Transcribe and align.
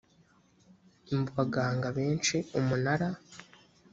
mu 1.09 1.21
baganga 1.35 1.87
benshi 1.97 2.35
umunara 2.59 3.09